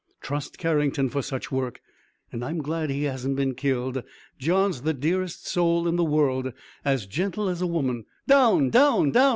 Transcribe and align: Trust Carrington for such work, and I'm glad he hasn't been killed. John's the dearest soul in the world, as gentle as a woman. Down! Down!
Trust 0.19 0.57
Carrington 0.57 1.09
for 1.09 1.21
such 1.21 1.51
work, 1.51 1.79
and 2.31 2.43
I'm 2.43 2.57
glad 2.63 2.89
he 2.89 3.03
hasn't 3.03 3.35
been 3.35 3.53
killed. 3.53 4.01
John's 4.39 4.81
the 4.81 4.95
dearest 4.95 5.47
soul 5.47 5.87
in 5.87 5.95
the 5.95 6.03
world, 6.03 6.53
as 6.83 7.05
gentle 7.05 7.47
as 7.47 7.61
a 7.61 7.67
woman. 7.67 8.05
Down! 8.25 8.71
Down! 8.71 9.11